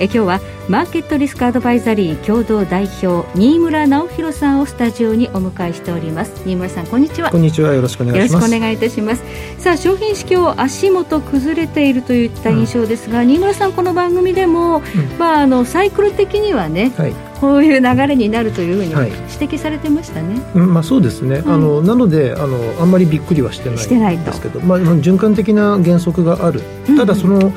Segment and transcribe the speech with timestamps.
[0.00, 6.32] え今日はマーケットリスクアドバイザリー共同代表新村直弘さんをスタジオにお迎えしております。
[6.46, 7.30] 新村さんこんにちは。
[7.30, 7.74] こんにちは。
[7.74, 8.32] よろしくお願いします。
[8.32, 9.22] よろしくお願いいたします。
[9.58, 20.40] さあ商品市況足元崩れているといった印象ですが、うん、新村さんこの番組でも、うん、まああのサイクル的にはね、はい、こういう流れになるというふうに指摘されてましたね。
[20.54, 21.42] はい、まあそうですね。
[21.44, 23.72] あのなのであのあんまりびっくりはしてな
[24.12, 26.62] いんですけど、まあ循環的な原則がある。
[26.96, 27.54] ただその、うん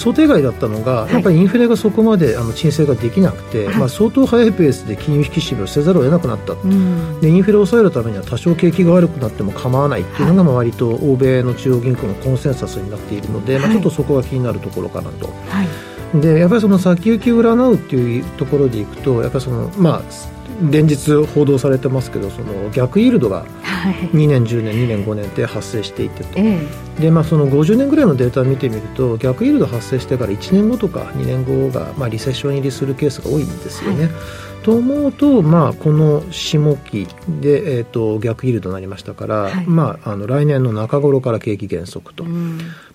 [0.00, 15.26] 想定外だったのが、やっぱりインフレがそこまであの沈静ができなくて、はい、まあ、相当速いペースで金融引き締めをせざるを得なくなった、うん、でインフレを抑えるためには多少景気が悪くなっても構わないっていうのが、まあ、割と欧米の中央銀行のコンセンサスになっているので、まあ、ちょっとそこが気になるところかなと。
[15.26, 16.20] はい。
[16.20, 20.02] でやっぱりその先行きを占うっていうところでいくとやっぱりそのまあ
[20.70, 23.44] 連日報道されてますけどその逆イールドが
[24.12, 26.38] 2年、10年、2年、5年って発生していてと、
[27.00, 34.04] でまあ、その50年ぐらいのデータを見てみると逆イールド発生してから1年後とか2年後が、まあ、リセッション入りするケースが多いんですよね。
[34.04, 34.12] はい
[34.62, 37.06] と思うと、まあ、この下期
[37.40, 42.24] で、えーと、逆イールドになりましたから、はい、まあ、あの来年の中頃から景気減速と、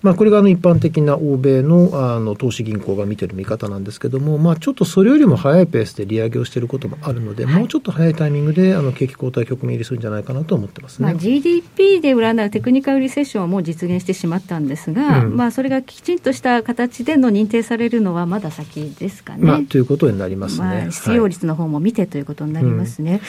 [0.02, 19.44] まあ、これがあの一般的な欧米のあの投資銀行が見てる見方なんですけども、まあ、ちょっとそれよりも早いペースで利上げをしていることもあるので、はい、もうちょっと早いタイミングであの景気後退局面入りするんじゃないかなと思ってますね、まあ、GDP で占うテクニカルリセッションはもう実現してしまったんですが、うん、まあ、それがきちんとした形での認定されるのはまだ先ですかね。
[19.44, 20.66] まあ、ということになりますね。
[20.66, 23.20] まあ、失業率の方も見てということになりますね。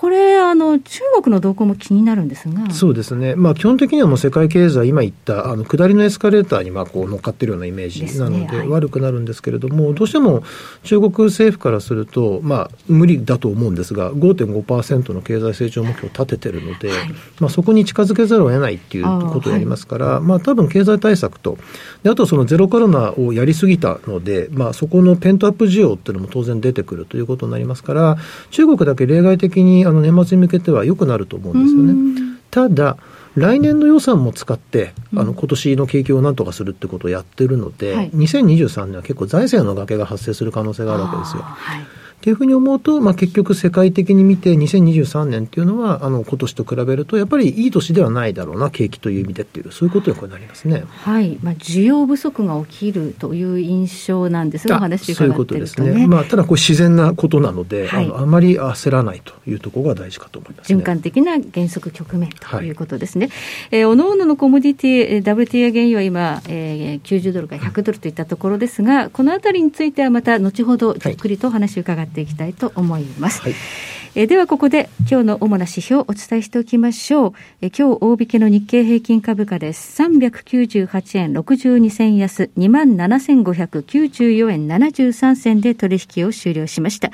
[0.00, 2.70] これあの、中国の動向も気になるんですが。
[2.70, 10.44] そうですね、まあ、基本的にはもう世界経済、今言ったあの下りのエスカレーターにまあこう乗っかってるようなイメージなので、悪くなるんですけれども、どうしても
[10.84, 16.98] 中国政府からすると、まあ、無理だと思うんですが、5.5%の経済成長目標を立ててるので、はい、
[17.40, 21.58] まあ、そこに近づけざるを得ないっていうことをやりますから、はい、まあ多分経済対策と、
[22.04, 28.16] であとそのゼロコロナをやりすぎたので、まあ、そこのペントアップ需要っていうのも当然出てくるということになりますから、
[28.52, 32.38] 中国だけ例外的にあの年末に向けては良くなると思うんですよね。
[32.50, 32.96] ただ
[33.36, 41.42] 来年の予算も使って、あの今年の景気をなんとかするってことをやってるので、はい、2023年は結構財政の崖が発生する可能性があるわけですよ。
[41.42, 41.86] はい
[42.18, 50.82] っていうふうに思うと、まあ、結局世界的に見て2023年っていうのは、あの、今年と比べると、やっぱりいい年ではないだろうな、景気という意味でっていう、そういうことになりますね。
[50.88, 51.38] はい。
[51.44, 56.06] まあ、需要不足が起きるという印象なんですが、お話伺ってると、ね、そういうことですね。
[56.08, 63.26] まあ、ただこれ自然なことなので、はい、あのあまり焦らないというところが大事かと思います、ね、循環的な減速局面ということですね。
[63.26, 63.32] は
[63.76, 73.40] い、えー、おのおののコモディティ、WTA 原油は今、えー、90ドルから100ドルといったところですが、このあたりについてはまた後ほどじっくりとお話を伺ってていきたいと思います。
[73.40, 73.64] 思います。
[73.68, 77.32] はいえではここで今日の主な指標をお伝えしておきましょう。
[77.60, 80.02] え今日大引けの日経平均株価です。
[80.02, 87.12] 398円62銭安、27,594円73銭で取引を終了しました。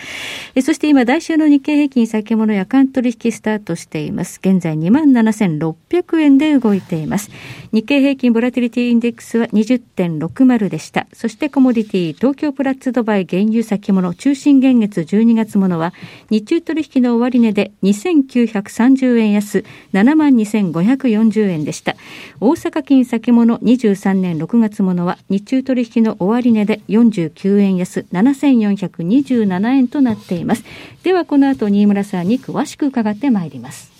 [0.55, 4.41] えそして今、来週の日経平均先物夜間取引スタートしています。
[4.43, 7.31] 現在27,600円で動いています。
[7.71, 11.07] 日経平均ボラティリティインデックスは20.60でした。
[11.13, 15.93] そしてコモディティ、東京プラッツドバイ原油先物中心現月12月ものは
[16.31, 21.97] 日中取引の終値で2930円安72,540円でした。
[22.41, 30.65] 大阪金先物23年6月ものは日中取引の終値で49円安7427円となっています。
[31.03, 33.93] ではこの後新村さんに詳しく伺ってまいります。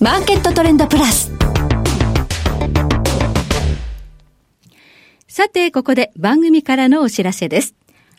[0.00, 1.32] マーケットトレンドプラス。
[5.26, 7.77] さて、ここで番組からのお知らせです。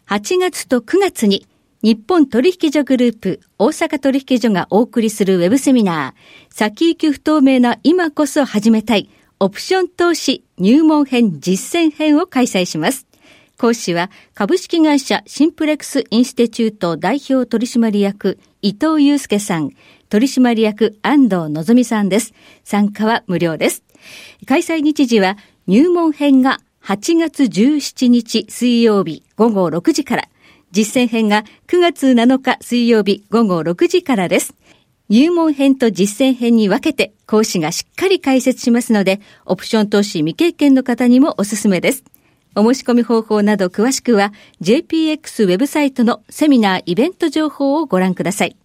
[0.09, 1.45] 8月と9月に
[1.83, 9.07] 日本取引所グループ大阪取引所がお送りするウェブセミナー、先行き不透明な今こそ始めたい
[9.39, 13.05] オプション投資入門編実践編を開催します。
[13.59, 19.69] 講師は株式会社シンプレックスインステチュート代表取締役伊藤祐介さん、
[20.09, 22.33] 取締役安藤のぞみさんです。
[22.63, 23.83] 参加は無料です。
[24.47, 25.37] 開催日時は
[25.67, 30.29] 入門編が8月17日水曜日午後6時から、
[30.71, 34.55] 実践編が9月7日水曜日午後6時からです。
[35.09, 42.03] 入門編と実践編に分けて講師がしっかり解説しますので、オプション投資未経験の方にもおすすめです。
[42.55, 48.55] お申し込み方法など詳しくは JPX ウェブサイトのセミナーイベント情報をご覧ください。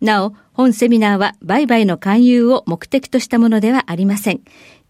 [0.00, 4.40] なお、本セミナーは売買の勧誘を目的としたものではありません。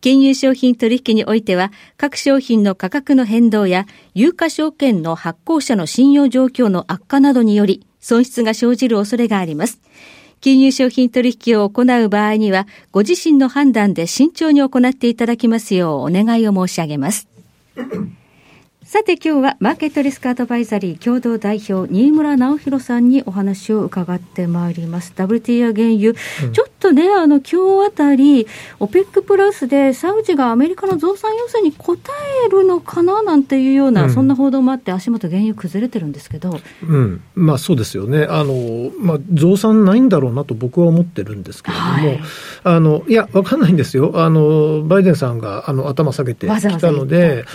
[0.05, 9.81] 金融商品取引においては、各商品の価格の変動や、有価証券の発行者の信用状況の悪化などにより、損失が生じる恐れがあります。
[10.43, 17.27] 金融商品取引を行う場合には、ご自身の判断で慎重に行っていただきますようお願いを申し上げます。
[18.87, 25.15] さて今日はマーケットリスクアドバイザリー共同代表新村直弘さんにお話を伺ってまいります。
[25.17, 28.47] WTI 原油、うん、ちょっとね、あの今日あたり、
[28.81, 31.97] OPEC プラスでサウジがアメリカの増産要請に応
[32.47, 36.61] えるのかななんていうような、うん、そんな報道もあって、足元原油崩れてるんですけど。
[36.87, 38.27] うん、まあそうですよね。
[38.29, 42.21] あの、まあ増産ないんだろうなと僕は思ってるんですけれども、はい、
[42.65, 44.13] あの、いや、わかんないんですよ。
[44.17, 47.07] あの、バイデンさんがあの頭下げてきたので、わざわ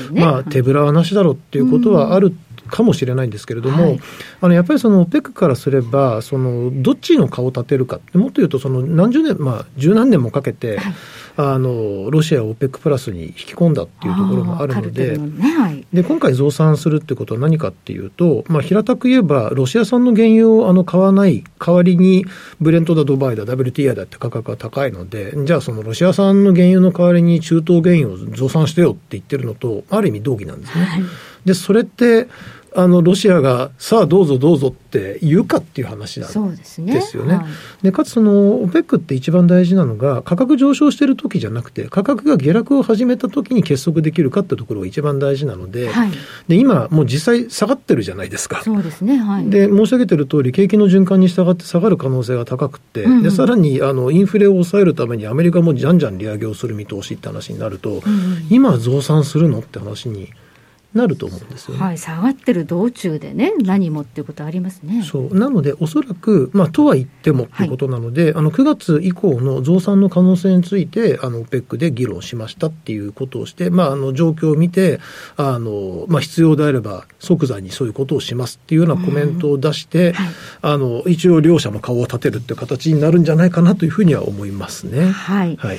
[0.07, 2.33] ざね、まあ手ぶらはなしだろうっていうことはある
[2.69, 3.99] かもしれないんですけれども、はい、
[4.41, 10.93] あのやっぱりその OPEC からすれば、そのどっちの顔を立てるか、もっと言うと、その何十年、まあ、十何年もかけて、はい、
[11.37, 22.25] あのロシアを OPEC プラスに引き込んだっていうところもあるので、ねはい、で今回増産するってことは何かっていうと、まあ、平たく言えば、ロシア産の原油をあの買わない代わりに、
[22.59, 30.87] ブレントだ、ドバイだ、WTI だって価格が高いので、じゃあそのロシア産の原油の代わりに中東原油を増産してよって言ってるのと、ある意味同義なんですね。
[31.45, 32.27] でそれって
[32.75, 36.93] あのロシアがさあどうぞどうぞって言うかっていう話なんですよね。
[36.93, 37.35] で、ね。
[37.35, 37.47] は
[37.83, 46.11] い、かつその OPEC って一番大事なのが価格上昇してる時じゃなくて価格が下落を始めた時に結束できるかってところが一番大事なのではい、
[46.47, 48.61] で今もう実際下がってるじゃないですか。
[48.63, 60.29] そうですね、はい、で申し上げてる通り景気の循環に従って下がる可能性が高くて、うんうん、でさらにあのインフレを抑えるためにアメリカもじゃんじゃん利上げをする見通しって話になると、うんうん、今増産するのって話に
[60.93, 65.03] なると思うんですよ、ね、はい、下がってる道中でね、何もっていうことありますね。
[65.03, 65.37] そう。
[65.37, 74.99] なので、おそらく、まあ、とは言ってもということなので、はい、あの9月以降の増産の可能性について、あの OPEC で議論しましたっていうことをして、まあ、あの状況を見て、
[75.37, 80.27] あのまあ、必要であれば即座にそういうことをしますっていうようなコメントを出して、はい、
[80.63, 85.11] あの一応、両者の顔を立てるっていう形になるんじゃないかなというふうには思いますね。
[85.11, 85.77] はい、はい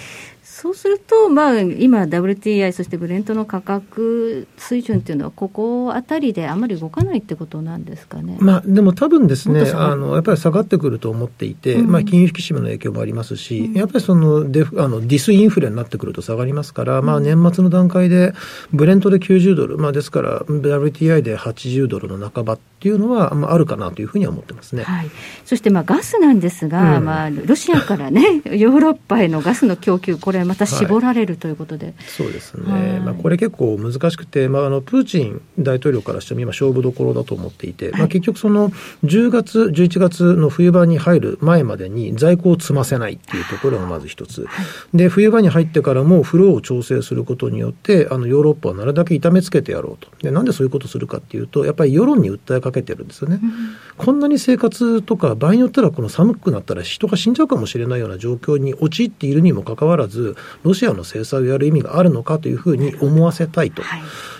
[0.61, 18.35] そうすると、まあ、今、WTI、そしてブレントの価格水準っていうのは、ここあたりであまり動かないってことなんですかね、まあ、でも多分ですねあの、やっぱり下がってくると思っていて、うん、まあ、金融引き締めの影響もありますし、うん、やっぱりそのデあのディスインフレになってくると下がりますから、まあ、年末の段階で、
[18.71, 25.11] ブレントで90ドル、まあ、ですから、WTI で80ドルの半ばっていうのは、まあ、あるかなというふうには思ってますね、はい、
[25.45, 38.71] そしてまあガスなんですが、うん、まあ、ロシアからね、ヨーロッパへのガスの供給、これ、また絞られるということで、はい、そうですね、はい、まあ、これ結構難しくて、まあ、あのプーチン大統領からしても今、勝負どころだと思っていて、まあ、結局、その
[39.05, 44.47] 10月、11月の冬場に入る前までに在庫を積ませないっていうところがまず一つ、
[44.93, 50.11] で冬場に入ってからもフローを調整することによって、あのヨーロッパはなるだけ痛めつけてやろうと。
[50.21, 53.39] で、なんでそういうことするかっていうと、やっぱり世論に訴えかけてるんですよね。
[53.41, 53.51] うん、
[53.97, 63.83] こんなに生活とか、場合によったらこの寒くなったら人が死んじゃうかもしれないような状況に陥っているにもかかわらず、ロシアの制裁をやる意味があるのかというふうに思わせたいと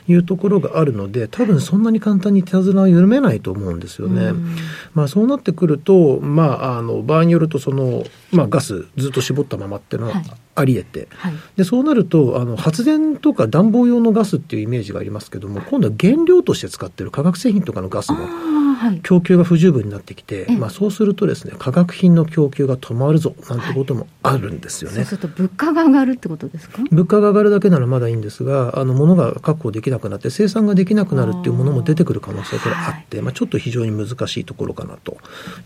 [0.09, 0.15] い。
[0.15, 4.27] うところがあるので、多分そんなに簡単に手綱を緩めないと思うんですよね。
[4.27, 4.57] うん、
[4.95, 10.23] まあ、そうなってくると、まあ、あの場合によるとその、まあ、ガスずっと絞ったままっていうのは、
[10.57, 18.19] あり得て、はい、でそうなるとあの発電とか暖房用のガスっていうイメージがありますけども今度は原料として使ってる化学製品とかのガスも
[19.03, 26.83] 供給が不十分になってきて、はい、まあ、そうするとですね化学品の供給が止まるぞなんてこともあるんですよね、はい、そうすると物価が上がるってことですか？
[26.91, 35.17] 物価が上がるだけならまだいいんですがあの物が確保できなくなって生産ができなくなるっていうものも出てくる可能性があって、まあ、ちょっと非常に難しいところかなと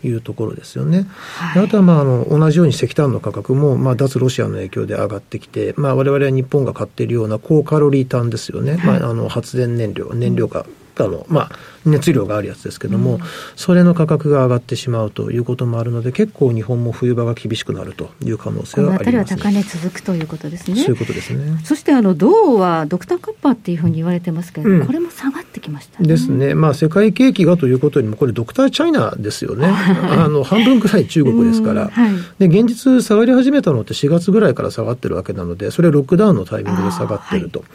[0.03, 1.07] いうところですよね。
[1.55, 10.65] あとはまああの同じように石炭の価格も、まあ、脱ロシアの影響で上がってきて、まあ、我々は日本が買っているような高カロリー炭ですよね、まあ、あの発電燃料燃料が
[10.97, 11.49] あの、まあ、
[11.85, 13.19] 熱量があるやつですけども、うん、
[13.55, 20.77] それの価格が上がってしまうということもあるので、結構日本も冬場が厳しくなるという可能性はあります、ね、高値続くということですね。
[20.77, 21.59] そういうことですね。
[21.63, 26.55] そしてあの銅はドクターカッパーっていうふうに言われてますけれども、うん、これも下がってきました、ね、ですね。
[26.55, 29.67] まあ世界景気がということよりもこれドクターチャイナですよね。
[29.71, 31.89] あの半分くらい中国ですから。
[31.89, 32.07] は
[32.39, 37.59] い、で現実下がり始めたのって4月ぐらいから下がってるわけなので、それロックダウンのタイミングで下がってると。
[37.59, 37.65] は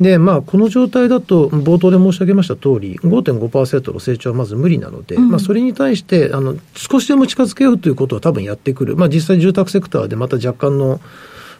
[0.00, 11.00] い、でまあこの状態だと冒頭で申し上げました通り、5.5%の成長まず無理なので、うん、まあ、それに対してあの少しでも近づけようということは多分やってくる、まあ、実際住宅セクターでまた若干の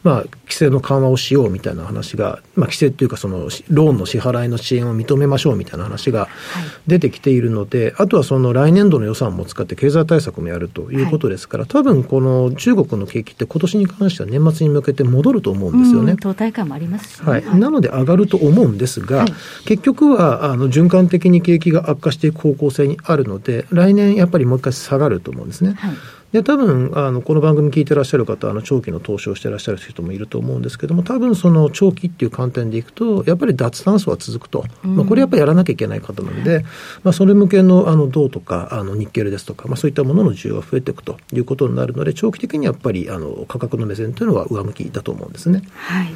[0.04, 6.28] まあ、規制の緩和をしようみたいな話が、まあ、規制っていうか、その、ローンの支払いの支援を認めましょうみたいな話が
[6.86, 16.16] 出てきているので、はい、あとはその来年度の予算も使って経済対策もやるということですから、はい、多分この中国の景気って今年に関しては年末に向けて戻ると思うんですよね。
[16.20, 17.58] 党大会もありますし、ね、はい。
[17.58, 19.24] なので上がると思うんですが、
[19.64, 25.76] 結局は、あの、循環的に景気が悪化していく方向性にあるので、来年やっぱりもう一回下がると思うんですね。
[26.34, 36.64] で多分あのこの番組聞いてらっしゃる方あの長期の投資をしてらっしゃる人もいると思うんですけども多分その長期っていう観点でいくとやっぱり脱炭素は続くと、うん、まあ、これやっぱりやらなきゃいけない方なので、
[37.04, 45.62] まあ、それ向けのあの銅とかあのニッケルですとか、まあ、そういったものの需要が増えていくということになるので長期的にやっぱりあの価格の目線というのは上向きだと思うんですね。
[45.76, 46.12] はい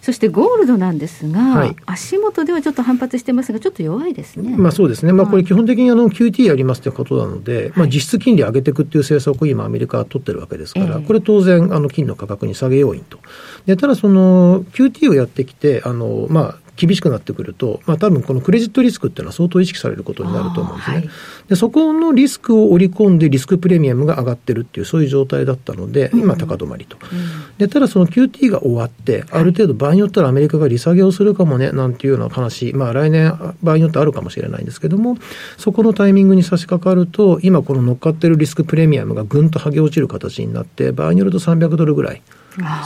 [0.00, 4.56] そしてゴールドなんですが、はい、足元ではちょっと反発してますが、ちょっと弱いですね。
[4.56, 5.12] まあそうですね。
[5.12, 13.18] まあこれ基本的にあの QT やりますということなので、はい、まあ実質金利上げていくっていう政策を今アメリカは取ってるわけですから、えー、これ当然あの金の価格に下げ要因と。
[13.66, 20.96] で、ただその QT をやってきて、あの、まあ厳しくなってくると、まあ多分このクレジットリスクっていうのは相当意識されることになると思うんですね。
[20.96, 21.08] はい、
[21.48, 26.96] で、そこのリスクを織り込んでリスクプレミアムが上がってるっていう、そういう状態だったので、今高止まりと。
[27.02, 27.18] うん、
[27.58, 35.16] で、ただその QT が終わって、ある程度場合によったらアメリカが利下げをするかもね、なんていうような話、まあ来年場合によってあるかもしれないんですけども、
[35.56, 42.22] そこのタイミングに差し掛かると、今この乗っかってるリスクプレミアムがぐんと剥げ落ちる形になって、場合によると300ドルぐらい。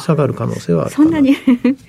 [0.05, 1.33] 下がる可能性はあるそんなに。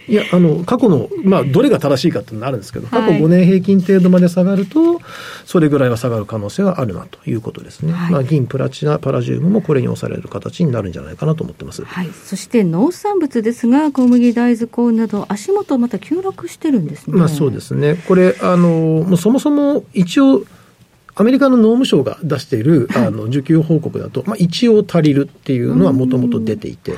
[0.08, 5.02] いやあの過去の、まあ、どれが正しいかっていうのはあるんですけど、過去5年平均程度まで下がると
[5.46, 17.96] それぐらいは下がる可能性はあるなということですね、はい、まあ、銀プラチナパラジウムもこれに押される形になるんじゃないかなと思ってます、はい、そして農産物ですが小麦大豆コーンなど足元また急落してるんですね、まあ、そうですね。
[18.08, 18.70] これあの
[19.08, 20.44] もうそもそも一応
[21.16, 26.96] アメリカの農務省が出している、あの需給報告だと、まあ、一応足りるっていうのはもともと出ていて、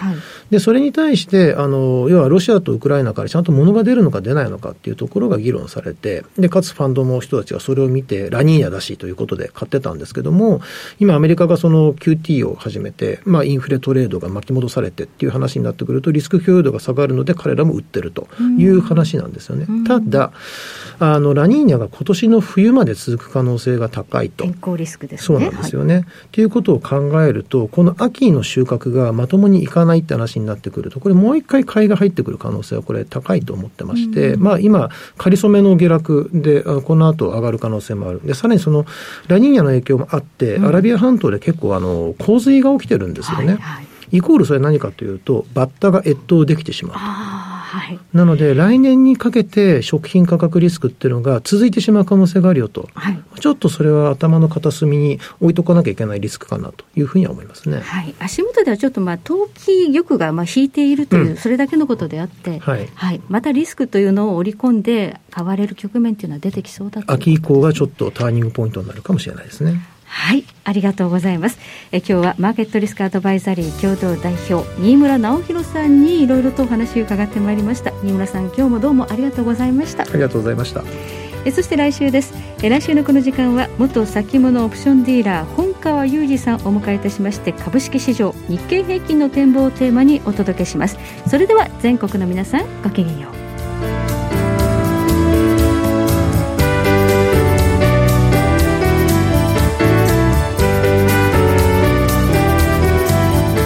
[0.50, 10.62] でそれに対してあの、要はロシアとウクライナからちゃんと物が出るのか出ないのかっていうところが議論されて、でかつファンドの人たちがそれを見て、ラニーニャだしということで買ってたんですけども、
[11.00, 19.68] 今、アメリカがその QT を始めて、まあ、インフレトレードが巻き戻されてっていう話になってくると、リスク許容度が下がるので、彼らも売ってるという話なんですよね。
[19.86, 20.32] ただ
[21.00, 24.44] あの、ラニーニャが今年の冬まで続く可能性が高いと。
[24.44, 25.26] 健康リスクですね。
[25.26, 25.96] そうなんですよね。
[25.96, 26.02] は
[26.36, 38.22] い、いうことを考えると、この秋の収穫がまともにいかないって話になってくると、これもう一回買いが入ってくる可能性はこれ高いと思ってまして、うん、まあ今、仮初めの下落で、この後上がる可能性もある。
[38.24, 38.86] で、さらにその
[39.28, 43.46] ラニーニャの影響もあって、うん、アラビア半島で結構あの、洪水が起きてるんですよね。
[43.46, 69.82] はいはいイコールそれ何かというと、バッタが越冬できてしまうはい、なので、来年にかけて食品価格リスクっていうのが続いてしまう可能性があるよと、はい、ちょっとそれは頭の片隅に置いとかなきゃいけないリスクかなというふうには思いますね、はい、足元ではちょっと、まあ、投機玉がまあ引いているという、それだけのことであって、はい、はい、またリスクというのを織り込んで、買われる局面というのは出てきそうだと秋以降がちょっとターニングポイントになるかもしれないですね。
[70.06, 71.58] はい、ありがとうございます。
[71.92, 77.92] え今日はマーケットリスクアドバイザリー共同代表新村直弘さんにいろいろとお話を伺ってまいりました。
[78.02, 80.04] 新村さん、今日もどうもありがとうございました。
[80.04, 80.84] ありがとうございました。
[81.46, 82.34] えそして来週です。
[82.64, 90.98] え来週のこの時間は元先物オプションディーラー本川裕二さんをお迎えいたしまして株式市場日経平均の展望をテーマにお届けします。
[91.28, 93.35] それでは全国の皆さんごきげんよう。